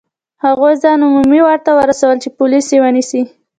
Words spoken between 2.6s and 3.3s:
یې ونیسي.